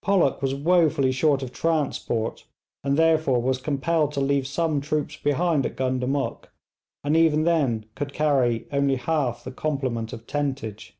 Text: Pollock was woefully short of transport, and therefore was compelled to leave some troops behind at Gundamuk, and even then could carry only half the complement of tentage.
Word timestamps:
Pollock 0.00 0.40
was 0.40 0.54
woefully 0.54 1.12
short 1.12 1.42
of 1.42 1.52
transport, 1.52 2.46
and 2.82 2.96
therefore 2.96 3.42
was 3.42 3.60
compelled 3.60 4.12
to 4.12 4.20
leave 4.22 4.46
some 4.46 4.80
troops 4.80 5.18
behind 5.18 5.66
at 5.66 5.76
Gundamuk, 5.76 6.50
and 7.04 7.14
even 7.14 7.44
then 7.44 7.84
could 7.94 8.14
carry 8.14 8.66
only 8.72 8.96
half 8.96 9.44
the 9.44 9.52
complement 9.52 10.14
of 10.14 10.26
tentage. 10.26 10.96